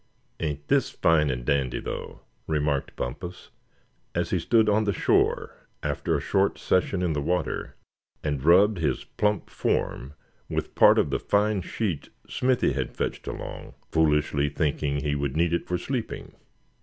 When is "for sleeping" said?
15.67-16.31